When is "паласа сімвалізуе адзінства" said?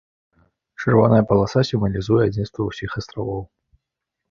1.33-2.61